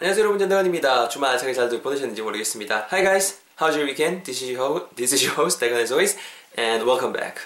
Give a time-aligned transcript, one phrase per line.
[0.00, 1.08] 안녕하세요 여러분 전대건입니다.
[1.08, 2.88] 주말 잘 잘들 보내셨는지 모르겠습니다.
[2.90, 4.22] Hi guys, how's your weekend?
[4.24, 6.16] This is your this is your host, 대건 as always,
[6.58, 7.36] and welcome back.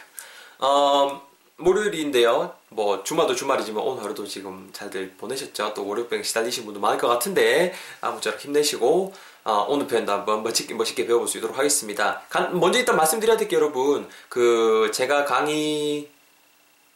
[0.63, 1.19] 음,
[1.59, 2.55] 월요일인데요.
[2.69, 5.75] 뭐 주말도 주말이지만 오늘 하루도 지금 잘들 보내셨죠?
[5.75, 9.13] 또 월요병 시달리신 분도 많을 것 같은데 아무쪼록 힘내시고
[9.45, 12.23] 어, 오늘 편도 한번 멋있게, 멋있게 배워볼 수 있도록 하겠습니다.
[12.29, 16.09] 간- 먼저 일단 말씀드려야 될 게 여러분 그 제가 강의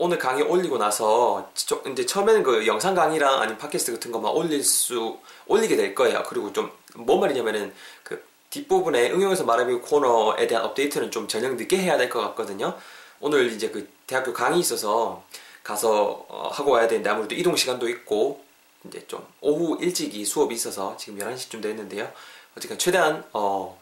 [0.00, 4.62] 오늘 강의 올리고 나서 저- 이제 처음에는 그 영상 강의랑 아니면 팟캐스트 같은 것만 올릴
[4.62, 6.22] 수 올리게 될 거예요.
[6.26, 6.70] 그리고 좀
[7.06, 12.20] 뭔 말이냐면은 그 뒷부분에 응용해서 말하는 코너에 대한 업데이트는 좀 저녁 늦게 해야 될 것
[12.20, 12.76] 같거든요.
[13.20, 15.22] 오늘 이제 그 대학교 강의 있어서
[15.62, 18.42] 가서 어, 하고 와야 되는데 아무래도 이동 시간도 있고
[18.86, 22.10] 이제 좀 오후 일찍이 수업이 있어서 지금 11시쯤 됐는데요.
[22.56, 23.78] 어쨌든 최대한 어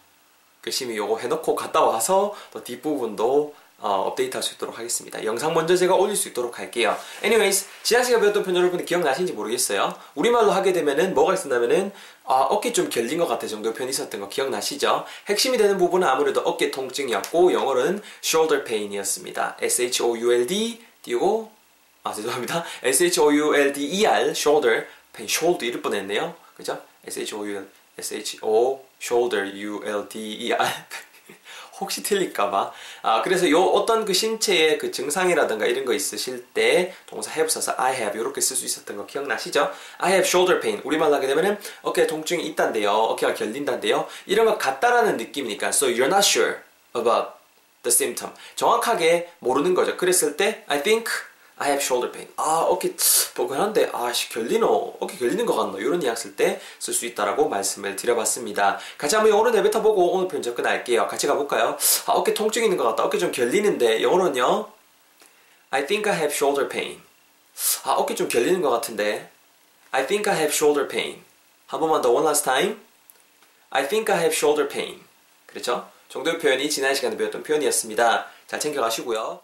[0.66, 5.22] 열심히 요거 해놓고 갔다 와서 또 뒷부분도 어, 업데이트 할 수 있도록 하겠습니다.
[5.24, 6.96] 영상 먼저 제가 올릴 수 있도록 할게요.
[7.22, 9.94] Anyways, 지난 시간에 배웠던 편 여러분들 기억나시는지 모르겠어요.
[10.14, 11.92] 우리말로 하게 되면은 뭐가 있었냐면은
[12.24, 15.04] 아, 어깨 좀 결린 것 같아 정도의 편이 있었던 거 기억나시죠?
[15.28, 19.58] 핵심이 되는 부분은 아무래도 어깨 통증이었고 영어로는 shoulder pain이었습니다.
[19.60, 21.52] S-H-O-U-L-D 띄우고
[22.02, 22.64] 아 죄송합니다.
[22.82, 26.34] S-H-O-U-L-D-E-R shoulder pain shoulder 이럴 뻔했네요.
[26.56, 26.80] 그죠?
[27.06, 30.68] S-H-O-U-L S-H-O shoulder U-L-D-E-R
[31.80, 32.72] 혹시 틀릴까봐.
[33.02, 37.74] 아, 그래서 요 어떤 그 신체의 그 증상이라든가 이런 거 있으실 때 동사 have 써서
[37.76, 39.70] I have 이렇게 쓸 수 있었던 거 기억나시죠?
[39.98, 40.80] I have shoulder pain.
[40.84, 42.90] 우리말로 하게 되면은 어깨 통증이 있단데요.
[42.90, 44.06] 어깨가 결린단데요.
[44.26, 45.68] 이런 거 같다라는 느낌이니까.
[45.68, 46.56] So you're not sure
[46.94, 47.32] about
[47.82, 48.32] the symptom.
[48.56, 49.96] 정확하게 모르는 거죠.
[49.96, 51.10] 그랬을 때 I think
[51.58, 52.30] I have shoulder pain.
[52.36, 52.94] 아, 어깨
[53.34, 54.96] 뻐근한데 아, 씨 결리노.
[55.00, 55.78] 어깨 결리는 것 같노.
[55.78, 58.78] 이런 이야기 쓸 때 쓸 수 있다라고 말씀을 드려봤습니다.
[58.98, 61.06] 같이 한번 영어로 내뱉어 보고 오늘 편 접근할게요.
[61.08, 61.78] 같이 가볼까요?
[62.06, 63.04] 아, 어깨 통증 있는 것 같다.
[63.04, 64.70] 어깨 좀 결리는데 영어로는요.
[65.70, 67.00] I think I have shoulder pain.
[67.84, 69.30] 아, 어깨 좀 결리는 것 같은데.
[69.92, 71.22] I think I have shoulder pain.
[71.68, 72.76] 한 번만 더 one last time.
[73.70, 75.00] I think I have shoulder pain.
[75.46, 75.88] 그렇죠?
[76.10, 78.26] 정도의 표현이 지난 시간에 배웠던 표현이었습니다.
[78.46, 79.40] 잘 챙겨가시고요.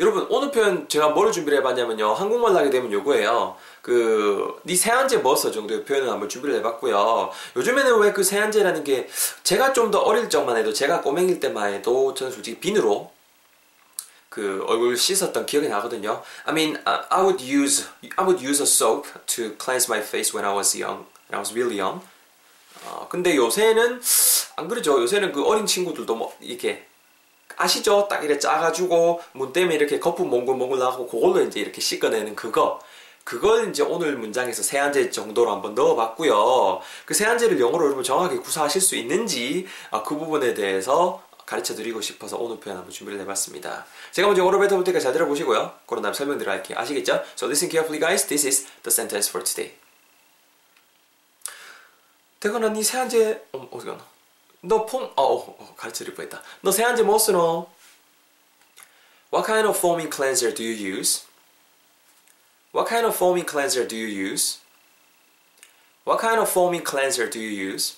[0.00, 2.12] 여러분 오늘 표현 제가 뭐를 준비를 해봤냐면요.
[2.14, 3.56] 한국말로 하게 되면 요거예요.
[3.82, 7.30] 그네 세안제 뭐써 정도의 표현을 한번 준비를 해봤고요.
[7.56, 9.08] 요즘에는 왜 그 세안제라는 게
[9.42, 13.10] 제가 좀 더 어릴 적만 해도 제가 꼬맹일 때만 해도 저는 솔직히 비누로
[14.28, 16.22] 그 얼굴 씻었던 기억이 나거든요.
[16.44, 17.86] I mean I would use
[18.16, 21.40] I would use a soap to cleanse my face when I was young when I
[21.40, 22.04] was really young.
[22.84, 24.00] 어, 근데 요새는
[24.56, 25.00] 안 그러죠.
[25.02, 26.86] 요새는 그 어린 친구들도 뭐 이렇게
[27.58, 28.06] 아시죠?
[28.08, 32.80] 딱 이렇게 짜가지고 문 때문에 이렇게 거품 몽글몽글 나고 그걸로 이제 이렇게 씻어내는 그거.
[33.24, 36.80] 그걸 이제 오늘 문장에서 세안제 정도로 한번 넣어봤고요.
[37.04, 42.38] 그 세안제를 영어로 여러분 정확하게 구사하실 수 있는지 아, 그 부분에 대해서 가르쳐 드리고 싶어서
[42.38, 43.84] 오늘 표현 한번 준비를 해봤습니다.
[44.12, 45.72] 제가 먼저 영어로 뱉어볼 테니까 잘 들어보시고요.
[45.86, 46.78] 그런 다음 설명 들어갈게요.
[46.78, 47.22] 아시겠죠?
[47.34, 48.26] So listen carefully guys.
[48.26, 49.74] This is the sentence for today.
[52.40, 54.17] 대건아 니 세안제 어, 어디 가나?
[54.60, 56.42] 너 폼, 어, 어, 어 가르쳐 드릴 뻔했다.
[56.62, 57.70] 너 세안제 뭐 쓰노?
[59.32, 61.24] What kind of foaming cleanser do you use?
[62.72, 64.58] What kind of foaming cleanser do you use?
[66.04, 67.96] What kind of foaming cleanser do you use?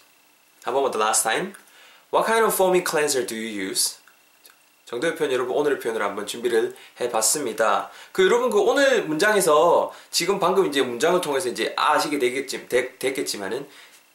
[0.65, 1.55] 한 번만 더 last time.
[2.13, 4.01] What kind of foaming cleanser do you use?
[4.91, 7.91] 정도의 표현 여러분 오늘의 표현을 한번 준비를 해봤습니다.
[8.11, 13.69] 그 여러분 그 오늘 문장에서 지금 방금 이제 문장을 통해서 이제 아시게 되겠지, 되, 됐겠지만은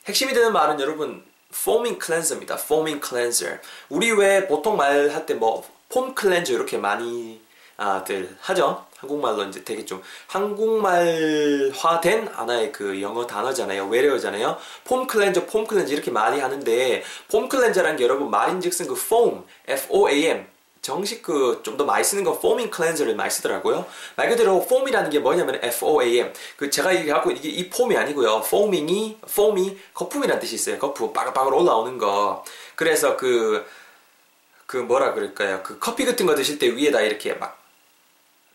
[0.05, 1.23] 핵심이 되는 말은 여러분
[1.55, 2.55] foaming cleanser입니다.
[2.55, 3.59] foaming cleanser.
[3.89, 8.85] 우리 왜 보통 말할 때 뭐 foam cleanser 이렇게 많이들 하죠.
[8.97, 13.87] 한국말로 이제 되게 좀 한국말화된 하나의 그 영어 단어잖아요.
[13.87, 14.57] 외래어잖아요.
[14.85, 15.45] foam cleanser
[15.87, 20.45] 이렇게 많이 하는데 foam cleanser라는 게 여러분 말인즉슨 그 foam, F-O-A-M
[20.85, 23.85] 정식 그 좀 더 많이 쓰는 거 foaming cleanser를 많이 쓰더라고요.
[24.15, 26.31] 말 그대로 foam이라는 게 뭐냐면 F-O-A-M.
[26.57, 28.43] 그 제가 얘기하고 이게 이 폼이 아니고요.
[28.45, 30.77] foaming이 foam이 거품이라는 뜻이 있어요.
[30.77, 32.43] 거품 빠글빠글 올라오는 거.
[32.75, 35.61] 그래서 그그 뭐라 그럴까요?
[35.63, 37.59] 그 커피 같은 거 드실 때 위에다 이렇게 막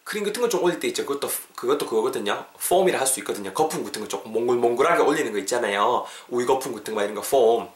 [0.04, 1.04] 크림 같은 거 좀 올릴 때 있죠.
[1.06, 2.44] 그것도 그것도 그거거든요.
[2.68, 3.52] foam이라 할 수 있거든요.
[3.52, 6.04] 거품 같은 거 조금 몽글몽글하게 올리는 거 있잖아요.
[6.28, 7.68] 우유 거품 같은 거 이런 거 foam.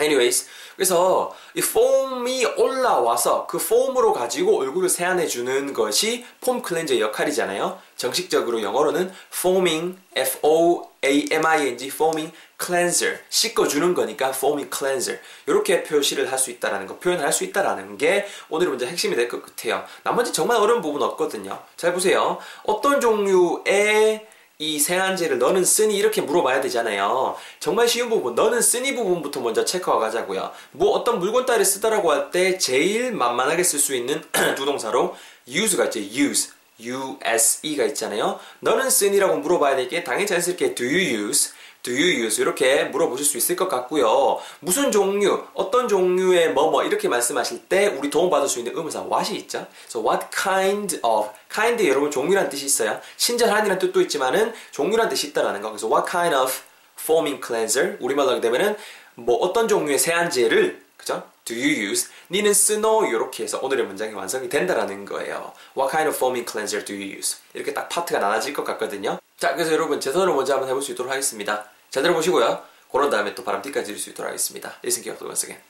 [0.00, 0.46] Anyways
[0.76, 7.78] 그래서 이 foam이 올라와서 그 foam으로 가지고 얼굴을 세안해 주는 것이 foam cleanser 역할이잖아요.
[7.96, 16.50] 정식적으로 영어로는 foaming, F-O-A-M-I-N-G, foaming cleanser, 씻어 주는 거니까 foaming cleanser 이렇게 표시를 할 수
[16.50, 19.82] 있다라는 거, 표현할 수 있다라는 게 오늘 문제 핵심이 될 것 같아요.
[20.02, 21.58] 나머지 정말 어려운 부분 없거든요.
[21.78, 22.36] 잘 보세요.
[22.64, 24.26] 어떤 종류의
[24.58, 27.36] 이 세안제를 너는 쓰니 이렇게 물어봐야 되잖아요.
[27.60, 30.50] 정말 쉬운 부분, 너는 쓰니 부분부터 먼저 체크하고 가자고요.
[30.72, 34.22] 뭐 어떤 물건 따위 쓰다라고 할 때 제일 만만하게 쓸 수 있는
[34.56, 35.14] 두 동사로
[35.46, 36.00] use가 있죠.
[36.00, 38.40] use, use가 있잖아요.
[38.60, 41.52] 너는 쓰니라고 물어봐야 될 게 당연히 자연스럽게 do you use,
[41.86, 44.40] do you use 이렇게 물어보실 수 있을 것 같고요.
[44.58, 49.68] 무슨 종류, 어떤 종류의 뭐뭐 이렇게 말씀하실 때 우리 도움받을 수 있는 의문사 what이 있죠.
[49.88, 53.00] So what kind of kind 여러분 종류란 뜻이 있어요.
[53.16, 55.68] 친절한이라는 뜻도 있지만은 종류란 뜻이 있다라는 거.
[55.70, 56.52] 그래서 what kind of
[56.98, 58.76] foaming cleanser 우리말로 하게 되면은
[59.14, 61.22] 뭐 어떤 종류의 세안제를 그죠?
[61.44, 62.08] Do you use?
[62.32, 63.06] 니는 쓰노?
[63.06, 65.52] 이렇게 해서 오늘의 문장이 완성이 된다라는 거예요.
[65.78, 67.38] What kind of foaming cleanser do you use?
[67.54, 69.20] 이렇게 딱 파트가 나눠질 것 같거든요.
[69.38, 71.70] 자, 그래서 여러분 제 손으로 먼저 한번 해볼 수 있도록 하겠습니다.
[71.96, 72.62] 잘 들어보시고요.
[72.92, 74.74] 그런 다음에 또 바람 띠까지 들을 수 있도록 하겠습니다.
[74.84, 75.62] Once again.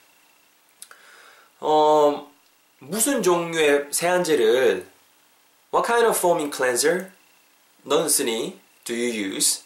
[1.60, 2.28] 어,
[2.80, 4.88] 무슨 종류의 세안제를
[5.72, 7.12] What kind of foaming cleanser
[7.84, 8.58] 너는 쓰니?
[8.84, 9.62] Do you use?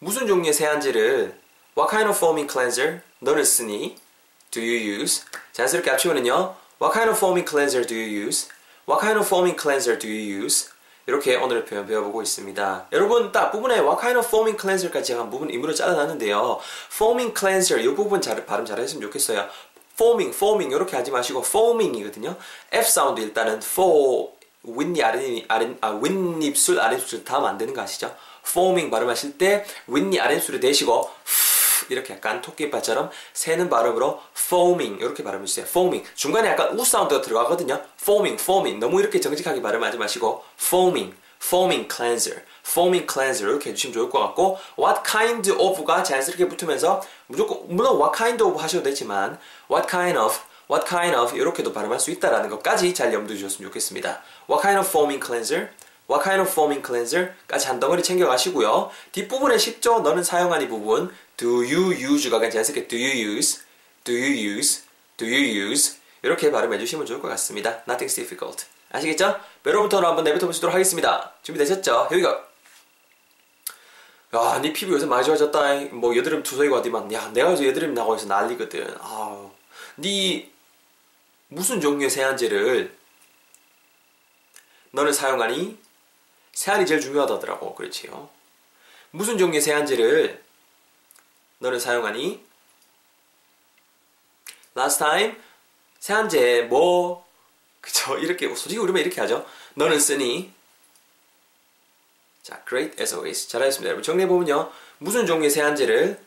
[0.00, 1.38] 무슨 종류의 세안제를
[1.76, 3.96] What kind of foaming cleanser 너는 쓰니?
[4.50, 5.22] Do you use?
[5.52, 6.56] 자연스럽게 합치면은요.
[6.82, 8.48] What kind of foaming cleanser do you use?
[8.88, 10.70] What kind of foaming cleanser do you use?
[11.08, 12.88] 이렇게 오늘의 표현 배워보고 있습니다.
[12.92, 16.60] 여러분 딱 부분에 What kind of foaming cleanser까지 한 부분 임무로 잘라놨는데요.
[16.92, 19.48] foaming cleanser 이 부분 잘, 발음 잘했으면 좋겠어요.
[19.94, 22.36] foaming, foaming 이렇게 하지 마시고 foaming이거든요.
[22.72, 24.28] F 사운드 일단은 for
[24.64, 28.14] 윗니 아랫니 아랫 아 윗입술 아랫입술 다 되는 거 아시죠?
[28.46, 31.08] foaming 발음하실 때 윗니 아랫입술을 대시고
[31.94, 35.66] 이렇게 약간 토끼발처럼 새는 발음으로 foaming 이렇게 발음해 주세요.
[35.66, 37.82] foaming 중간에 약간 우 사운드가 들어가거든요.
[38.00, 44.10] foaming, foaming 너무 이렇게 정직하게 발음하지 마시고 foaming, foaming cleanser, foaming cleanser 이렇게 해주시면 좋을
[44.10, 49.38] 것 같고 what kind of가 자연스럽게 붙으면서 무조건 물론 what kind of 하셔도 되지만
[49.70, 50.38] what kind of
[50.70, 54.22] what kind of 이렇게도 발음할 수 있다라는 것까지 잘 염두에 주셨으면 좋겠습니다.
[54.48, 55.70] What kind of foaming cleanser?
[56.10, 58.90] What kind of foaming cleanser?까지 한 덩어리 챙겨가시고요.
[59.12, 60.00] 뒷부분에 쉽죠?
[60.00, 63.60] 너는 사용한 이 부분 Do you use가 자연스럽게 Do you use?
[64.04, 64.82] Do you use?
[65.18, 65.98] Do you use?
[66.22, 67.84] 이렇게 발음해 주시면 좋을 것 같습니다.
[67.84, 68.66] Nothing's difficult.
[68.90, 69.38] 아시겠죠?
[69.66, 71.34] 여러분부터는 한번 내뱉어 보시도록 하겠습니다.
[71.42, 72.08] 준비되셨죠?
[72.10, 72.48] Go.
[74.34, 75.74] 야, 네 피부 요새 많이 좋아졌다.
[75.92, 77.12] 뭐 여드름 투성이고 어디만.
[77.12, 78.96] 야, 내가 요새 여드름 나고 있어 난리거든.
[79.00, 79.50] 아우.
[79.96, 80.50] 네
[81.48, 82.96] 무슨 종류의 세안제를
[84.92, 85.78] 너는 사용하니?
[86.58, 87.76] 세안이 제일 중요하다더라고.
[87.76, 88.28] 그렇지요.
[89.12, 90.42] 무슨 종류의 세안제를
[91.60, 92.44] 너는 사용하니?
[94.76, 95.36] Last time
[96.00, 97.24] 세안제 뭐
[97.80, 99.46] 그쵸 이렇게 솔직히 우리만 이렇게 하죠.
[99.74, 100.52] 너는 쓰니?
[102.42, 103.90] 자, great as always 잘하셨습니다.
[103.90, 104.72] 여러분 정리해 보면요.
[104.98, 106.20] 무슨 종류의 세안제를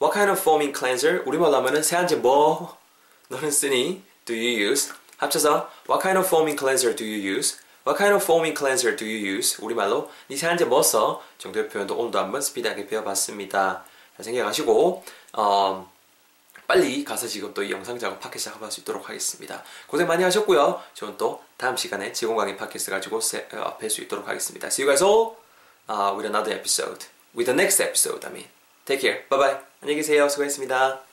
[0.00, 2.78] What kind of foaming cleanser 우리말로 하면은 세안제 뭐
[3.28, 4.02] 너는 쓰니?
[4.24, 4.94] Do you use?
[5.18, 7.58] 합쳐서 What kind of foaming cleanser do you use?
[7.86, 9.56] What kind of foaming cleanser do you use?
[9.64, 11.22] 우리말로 네 세안제 뭐 써?
[11.38, 13.84] 정도의 표현도 오늘도 한번 스피드하게 배워봤습니다.
[14.16, 15.04] 잘 생각하시고
[15.34, 15.92] 어,
[16.66, 19.62] 빨리 가서 지금 또 이 영상 작업 팟캐스트 작업할 수 있도록 하겠습니다.
[19.86, 20.82] 고생 많이 하셨고요.
[20.94, 24.66] 저는 또 다음 시간에 지공 강의 팟캐스트 가지고 어, 뵐수 있도록 하겠습니다.
[24.66, 25.36] See you guys all
[25.88, 27.06] uh, with another episode.
[27.36, 28.48] With the next episode, I mean.
[28.84, 29.28] Take care.
[29.28, 29.60] Bye bye.
[29.80, 30.28] 안녕히 계세요.
[30.28, 31.05] 수고했습니다.